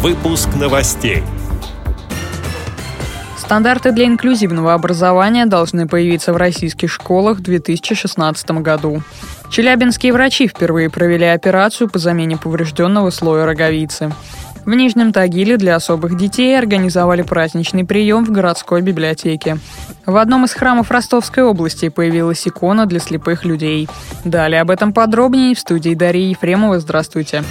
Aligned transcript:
Выпуск 0.00 0.50
новостей. 0.54 1.24
Стандарты 3.36 3.90
для 3.90 4.06
инклюзивного 4.06 4.72
образования 4.72 5.44
должны 5.44 5.88
появиться 5.88 6.32
в 6.32 6.36
российских 6.36 6.92
школах 6.92 7.38
в 7.38 7.42
2016 7.42 8.50
году. 8.62 9.02
Челябинские 9.50 10.12
врачи 10.12 10.46
впервые 10.46 10.88
провели 10.88 11.24
операцию 11.26 11.90
по 11.90 11.98
замене 11.98 12.36
поврежденного 12.36 13.10
слоя 13.10 13.44
роговицы. 13.44 14.12
В 14.64 14.72
Нижнем 14.72 15.12
Тагиле 15.12 15.56
для 15.56 15.74
особых 15.74 16.16
детей 16.16 16.56
организовали 16.56 17.22
праздничный 17.22 17.84
прием 17.84 18.24
в 18.24 18.30
городской 18.30 18.82
библиотеке. 18.82 19.58
В 20.06 20.16
одном 20.16 20.44
из 20.44 20.52
храмов 20.52 20.92
Ростовской 20.92 21.42
области 21.42 21.88
появилась 21.88 22.46
икона 22.46 22.86
для 22.86 23.00
слепых 23.00 23.44
людей. 23.44 23.88
Далее 24.24 24.60
об 24.60 24.70
этом 24.70 24.92
подробнее 24.92 25.56
в 25.56 25.58
студии 25.58 25.96
Дарьи 25.96 26.30
Ефремова. 26.30 26.78
Здравствуйте. 26.78 27.42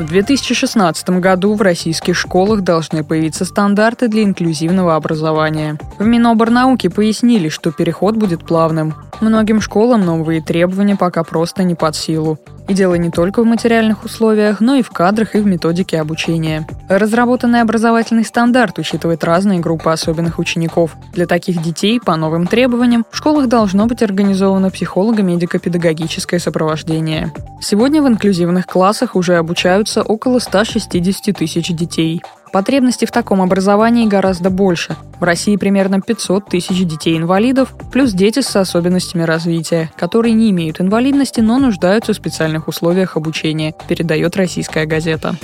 В 0.00 0.06
2016 0.06 1.10
году 1.20 1.52
в 1.52 1.60
российских 1.60 2.16
школах 2.16 2.62
должны 2.62 3.04
появиться 3.04 3.44
стандарты 3.44 4.08
для 4.08 4.22
инклюзивного 4.22 4.96
образования. 4.96 5.78
В 5.98 6.06
Миноборнауке 6.06 6.88
пояснили, 6.88 7.50
что 7.50 7.70
переход 7.70 8.16
будет 8.16 8.46
плавным. 8.46 8.94
Многим 9.20 9.60
школам 9.60 10.06
новые 10.06 10.40
требования 10.40 10.96
пока 10.96 11.22
просто 11.22 11.64
не 11.64 11.74
под 11.74 11.94
силу. 11.96 12.38
И 12.70 12.72
дело 12.72 12.94
не 12.94 13.10
только 13.10 13.42
в 13.42 13.46
материальных 13.46 14.04
условиях, 14.04 14.60
но 14.60 14.76
и 14.76 14.82
в 14.82 14.90
кадрах 14.90 15.34
и 15.34 15.40
в 15.40 15.44
методике 15.44 16.00
обучения. 16.00 16.68
Разработанный 16.88 17.62
образовательный 17.62 18.24
стандарт 18.24 18.78
учитывает 18.78 19.24
разные 19.24 19.58
группы 19.58 19.90
особенных 19.90 20.38
учеников. 20.38 20.94
Для 21.12 21.26
таких 21.26 21.60
детей, 21.60 21.98
по 21.98 22.14
новым 22.14 22.46
требованиям, 22.46 23.04
в 23.10 23.16
школах 23.16 23.48
должно 23.48 23.86
быть 23.86 24.04
организовано 24.04 24.70
психолого-медико-педагогическое 24.70 26.38
сопровождение. 26.38 27.32
Сегодня 27.60 28.02
в 28.02 28.06
инклюзивных 28.06 28.68
классах 28.68 29.16
уже 29.16 29.36
обучаются 29.36 30.02
около 30.04 30.38
160 30.38 31.36
тысяч 31.36 31.74
детей. 31.74 32.22
Потребности 32.52 33.04
в 33.04 33.12
таком 33.12 33.40
образовании 33.42 34.06
гораздо 34.06 34.50
больше. 34.50 34.96
В 35.20 35.24
России 35.24 35.56
примерно 35.56 36.00
500 36.00 36.46
тысяч 36.46 36.84
детей-инвалидов, 36.84 37.74
плюс 37.92 38.12
дети 38.12 38.40
с 38.40 38.56
особенностями 38.56 39.22
развития, 39.22 39.90
которые 39.96 40.34
не 40.34 40.50
имеют 40.50 40.80
инвалидности, 40.80 41.40
но 41.40 41.58
нуждаются 41.58 42.12
в 42.12 42.16
специальных 42.16 42.66
условиях 42.66 43.16
обучения, 43.16 43.74
передает 43.88 44.36
российская 44.36 44.86
газета. 44.86 45.36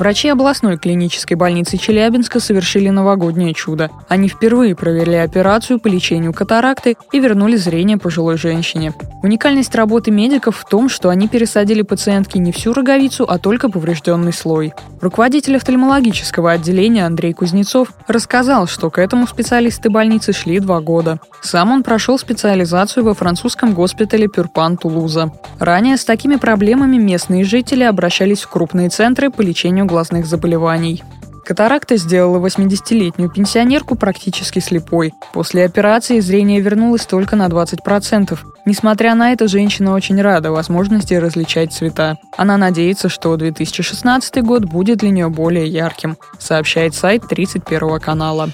Врачи 0.00 0.30
областной 0.30 0.78
клинической 0.78 1.36
больницы 1.36 1.76
Челябинска 1.76 2.40
совершили 2.40 2.88
новогоднее 2.88 3.52
чудо. 3.52 3.90
Они 4.08 4.28
впервые 4.28 4.74
провели 4.74 5.16
операцию 5.16 5.78
по 5.78 5.88
лечению 5.88 6.32
катаракты 6.32 6.96
и 7.12 7.20
вернули 7.20 7.56
зрение 7.56 7.98
пожилой 7.98 8.38
женщине. 8.38 8.94
Уникальность 9.22 9.74
работы 9.74 10.10
медиков 10.10 10.56
в 10.56 10.64
том, 10.66 10.88
что 10.88 11.10
они 11.10 11.28
пересадили 11.28 11.82
пациентке 11.82 12.38
не 12.38 12.50
всю 12.50 12.72
роговицу, 12.72 13.26
а 13.28 13.38
только 13.38 13.68
поврежденный 13.68 14.32
слой. 14.32 14.72
Руководитель 15.02 15.56
офтальмологического 15.56 16.52
отделения 16.52 17.04
Андрей 17.04 17.34
Кузнецов 17.34 17.92
рассказал, 18.06 18.66
что 18.66 18.88
к 18.88 18.98
этому 18.98 19.26
специалисты 19.26 19.90
больницы 19.90 20.32
шли 20.32 20.60
два 20.60 20.80
года. 20.80 21.20
Сам 21.42 21.72
он 21.72 21.82
прошел 21.82 22.18
специализацию 22.18 23.04
во 23.04 23.12
французском 23.12 23.74
госпитале 23.74 24.28
Пюрпан 24.28 24.78
Тулуза. 24.78 25.30
Ранее 25.58 25.98
с 25.98 26.06
такими 26.06 26.36
проблемами 26.36 26.96
местные 26.96 27.44
жители 27.44 27.82
обращались 27.82 28.40
в 28.40 28.48
крупные 28.48 28.88
центры 28.88 29.28
по 29.28 29.42
лечению 29.42 29.89
глазных 29.90 30.24
заболеваний. 30.24 31.02
Катаракта 31.44 31.96
сделала 31.96 32.38
80-летнюю 32.38 33.28
пенсионерку 33.28 33.96
практически 33.96 34.60
слепой. 34.60 35.12
После 35.32 35.64
операции 35.64 36.20
зрение 36.20 36.60
вернулось 36.60 37.06
только 37.06 37.34
на 37.34 37.48
20%. 37.48 38.38
Несмотря 38.66 39.16
на 39.16 39.32
это, 39.32 39.48
женщина 39.48 39.94
очень 39.94 40.22
рада 40.22 40.52
возможности 40.52 41.14
различать 41.14 41.72
цвета. 41.72 42.18
Она 42.36 42.56
надеется, 42.56 43.08
что 43.08 43.36
2016 43.36 44.44
год 44.44 44.64
будет 44.64 44.98
для 44.98 45.10
нее 45.10 45.28
более 45.28 45.66
ярким, 45.66 46.16
сообщает 46.38 46.94
сайт 46.94 47.26
31 47.28 47.98
канала. 47.98 48.48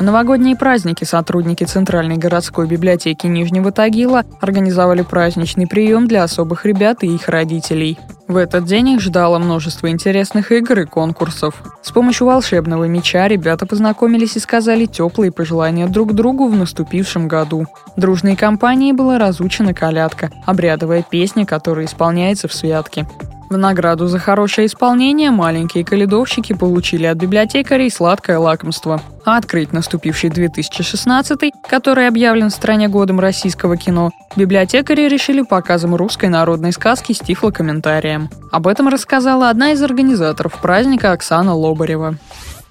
Новогодние 0.00 0.56
праздники 0.56 1.04
сотрудники 1.04 1.64
Центральной 1.64 2.16
городской 2.16 2.66
библиотеки 2.66 3.26
Нижнего 3.26 3.70
Тагила 3.70 4.24
организовали 4.40 5.02
праздничный 5.02 5.66
прием 5.66 6.08
для 6.08 6.22
особых 6.22 6.64
ребят 6.64 7.04
и 7.04 7.14
их 7.14 7.28
родителей. 7.28 7.98
В 8.26 8.36
этот 8.36 8.64
день 8.64 8.88
их 8.88 9.00
ждало 9.02 9.38
множество 9.38 9.90
интересных 9.90 10.52
игр 10.52 10.80
и 10.80 10.84
конкурсов. 10.86 11.62
С 11.82 11.90
помощью 11.90 12.28
волшебного 12.28 12.84
меча 12.84 13.28
ребята 13.28 13.66
познакомились 13.66 14.36
и 14.36 14.40
сказали 14.40 14.86
теплые 14.86 15.32
пожелания 15.32 15.86
друг 15.86 16.14
другу 16.14 16.48
в 16.48 16.56
наступившем 16.56 17.28
году. 17.28 17.66
Дружной 17.96 18.36
компанией 18.36 18.94
была 18.94 19.18
разучена 19.18 19.74
колядка, 19.74 20.30
обрядовая 20.46 21.02
песня, 21.02 21.44
которая 21.44 21.84
исполняется 21.84 22.48
в 22.48 22.54
святке. 22.54 23.06
В 23.50 23.56
награду 23.56 24.06
за 24.06 24.20
хорошее 24.20 24.68
исполнение 24.68 25.32
маленькие 25.32 25.84
каледовщики 25.84 26.52
получили 26.52 27.06
от 27.06 27.18
библиотекарей 27.18 27.90
сладкое 27.90 28.38
лакомство. 28.38 29.00
А 29.24 29.38
открыть 29.38 29.72
наступивший 29.72 30.30
2016, 30.30 31.50
который 31.68 32.06
объявлен 32.06 32.50
в 32.50 32.54
стране 32.54 32.86
годом 32.86 33.18
российского 33.18 33.76
кино, 33.76 34.12
библиотекари 34.36 35.08
решили 35.08 35.42
показом 35.42 35.96
русской 35.96 36.28
народной 36.28 36.70
сказки 36.70 37.12
с 37.12 37.18
тифлокомментарием. 37.18 38.28
Об 38.52 38.68
этом 38.68 38.86
рассказала 38.86 39.50
одна 39.50 39.72
из 39.72 39.82
организаторов 39.82 40.60
праздника 40.62 41.10
Оксана 41.10 41.52
Лобарева. 41.52 42.14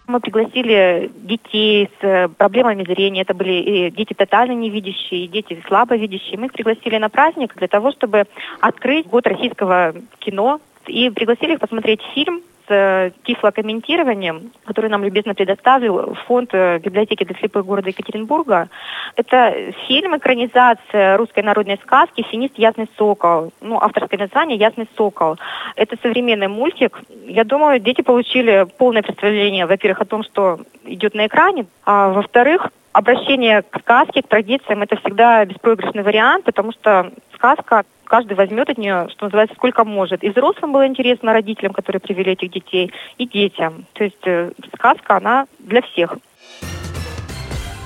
Мы 0.07 0.21
пригласили 0.21 1.11
детей 1.17 1.87
с 2.01 2.03
э, 2.03 2.29
проблемами 2.29 2.83
зрения. 2.83 3.21
Это 3.21 3.35
были 3.35 3.51
и 3.51 3.91
дети 3.91 4.15
тотально 4.15 4.53
невидящие, 4.53 5.25
и 5.25 5.27
дети 5.27 5.61
слабовидящие. 5.67 6.39
Мы 6.39 6.47
их 6.47 6.53
пригласили 6.53 6.97
на 6.97 7.09
праздник 7.09 7.53
для 7.55 7.67
того, 7.67 7.91
чтобы 7.91 8.25
открыть 8.59 9.05
год 9.05 9.27
российского 9.27 9.93
кино 10.17 10.61
и 10.87 11.09
пригласили 11.09 11.53
их 11.53 11.59
посмотреть 11.59 12.01
фильм 12.13 12.41
с 12.67 12.71
э, 12.71 13.11
тифлокомментированием, 13.23 14.51
который 14.65 14.89
нам 14.89 15.03
любезно 15.03 15.33
предоставил 15.33 16.13
фонд 16.27 16.49
э, 16.53 16.79
библиотеки 16.79 17.23
для 17.23 17.35
слепых 17.35 17.65
города 17.65 17.89
Екатеринбурга. 17.89 18.69
Это 19.15 19.73
фильм, 19.87 20.15
экранизация 20.15 21.17
русской 21.17 21.43
народной 21.43 21.77
сказки 21.83 22.25
«Финист 22.29 22.57
Ясный 22.57 22.87
Сокол». 22.97 23.51
Ну, 23.61 23.79
авторское 23.79 24.19
название 24.19 24.57
«Ясный 24.57 24.87
Сокол». 24.95 25.37
Это 25.75 25.97
современный 26.01 26.47
мультик. 26.47 27.01
Я 27.25 27.43
думаю, 27.43 27.79
дети 27.79 28.01
получили 28.01 28.67
полное 28.77 29.01
представление, 29.01 29.65
во-первых, 29.65 30.01
о 30.01 30.05
том, 30.05 30.23
что 30.23 30.59
идет 30.85 31.15
на 31.15 31.25
экране, 31.25 31.65
а 31.85 32.09
во-вторых, 32.09 32.69
обращение 32.91 33.61
к 33.61 33.79
сказке, 33.79 34.21
к 34.21 34.27
традициям– 34.27 34.81
это 34.83 34.95
всегда 34.97 35.45
беспроигрышный 35.45 36.03
вариант, 36.03 36.45
потому 36.45 36.71
что 36.71 37.11
сказка 37.39 37.83
каждый 38.03 38.33
возьмет 38.33 38.69
от 38.69 38.77
нее, 38.77 39.07
что 39.11 39.25
называется, 39.25 39.55
сколько 39.55 39.85
может. 39.85 40.23
И 40.23 40.29
взрослым 40.29 40.73
было 40.73 40.85
интересно, 40.85 41.31
родителям, 41.31 41.73
которые 41.73 42.01
привели 42.01 42.33
этих 42.33 42.51
детей, 42.51 42.91
и 43.17 43.25
детям. 43.25 43.85
То 43.93 44.03
есть 44.03 44.25
э, 44.25 44.51
сказка, 44.75 45.17
она 45.17 45.45
для 45.59 45.81
всех. 45.81 46.17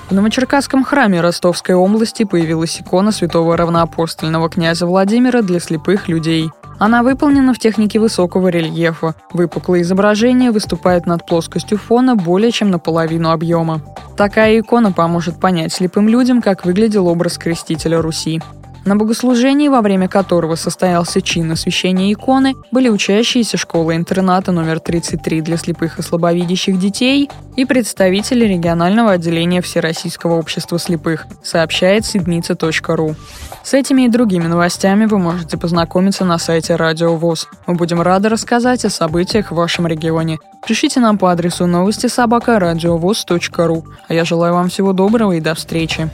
В 0.10 0.16
Новочеркасском 0.16 0.84
храме 0.84 1.22
Ростовской 1.22 1.76
области 1.76 2.24
появилась 2.24 2.80
икона 2.80 3.12
святого 3.12 3.58
равноапостольного 3.58 4.50
князя 4.50 4.86
Владимира 4.86 5.42
для 5.42 5.60
слепых 5.60 6.08
людей. 6.08 6.50
Она 6.80 7.04
выполнена 7.04 7.54
в 7.54 7.60
технике 7.60 8.00
высокого 8.00 8.50
рельефа. 8.50 9.16
Выпуклое 9.32 9.82
изображение 9.82 10.52
выступает 10.52 11.06
над 11.06 11.26
плоскостью 11.26 11.78
фона 11.78 12.16
более 12.16 12.52
чем 12.52 12.72
наполовину 12.72 13.32
объема. 13.32 13.82
Такая 14.18 14.60
икона 14.60 14.92
поможет 14.92 15.40
понять 15.40 15.74
слепым 15.74 16.08
людям, 16.08 16.42
как 16.42 16.66
выглядел 16.66 17.08
образ 17.08 17.38
крестителя 17.38 18.02
Руси. 18.02 18.42
На 18.86 18.98
богослужении, 18.98 19.70
во 19.70 19.82
время 19.82 20.10
которого 20.10 20.56
состоялся 20.56 21.22
чин 21.22 21.52
освящения 21.52 22.12
иконы, 22.12 22.56
были 22.72 22.90
учащиеся 22.90 23.58
школы-интерната 23.58 24.52
номер 24.52 24.82
33 24.82 25.42
для 25.42 25.56
слепых 25.56 26.00
и 26.00 26.02
слабовидящих 26.02 26.78
детей 26.78 27.30
и 27.56 27.64
представители 27.64 28.46
регионального 28.46 29.12
отделения 29.12 29.62
Всероссийского 29.62 30.34
общества 30.34 30.78
слепых, 30.80 31.28
сообщает 31.44 32.06
сидница.ру. 32.06 33.16
С 33.64 33.74
этими 33.74 34.04
и 34.04 34.10
другими 34.10 34.48
новостями 34.48 35.06
вы 35.06 35.18
можете 35.18 35.58
познакомиться 35.58 36.26
на 36.26 36.38
сайте 36.38 36.76
Радио 36.76 37.16
ВОЗ. 37.16 37.48
Мы 37.68 37.76
будем 37.76 38.02
рады 38.02 38.28
рассказать 38.28 38.84
о 38.84 38.90
событиях 38.90 39.52
в 39.52 39.56
вашем 39.56 39.88
регионе. 39.88 40.40
Пишите 40.68 41.00
нам 41.00 41.18
по 41.18 41.32
адресу 41.32 41.68
новости 41.68 42.08
собака 42.08 42.60
ру. 42.60 43.86
А 44.10 44.14
я 44.14 44.26
желаю 44.26 44.54
вам 44.54 44.68
всего 44.68 44.92
доброго 44.92 45.34
и 45.34 45.40
до 45.40 45.56
встречи. 45.56 46.10